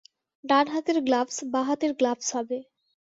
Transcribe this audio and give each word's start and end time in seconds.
ডান 0.43 0.65
হাতের 0.67 0.97
গ্লাভস 1.01 1.37
বাঁ 1.51 1.63
হাতের 1.67 1.91
গ্লাভস 1.93 2.27
হবে। 2.35 2.57